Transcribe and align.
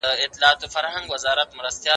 آیا 0.09 0.15
تاسو 0.27 0.57
د 0.61 0.63
څېړني 0.73 1.01
نوې 1.01 1.23
لارې 1.23 1.39
لټولې 1.39 1.71
دي؟ 1.83 1.89